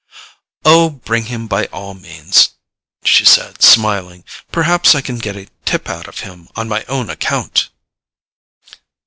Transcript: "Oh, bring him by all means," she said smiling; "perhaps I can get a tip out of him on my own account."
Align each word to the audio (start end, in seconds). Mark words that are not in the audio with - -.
"Oh, 0.65 0.89
bring 0.89 1.25
him 1.25 1.45
by 1.45 1.67
all 1.67 1.93
means," 1.93 2.55
she 3.03 3.23
said 3.23 3.61
smiling; 3.61 4.23
"perhaps 4.51 4.95
I 4.95 5.01
can 5.01 5.19
get 5.19 5.35
a 5.37 5.47
tip 5.63 5.87
out 5.87 6.07
of 6.07 6.21
him 6.21 6.47
on 6.55 6.67
my 6.67 6.83
own 6.85 7.07
account." 7.11 7.69